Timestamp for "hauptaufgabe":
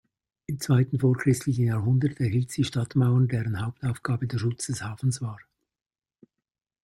3.63-4.25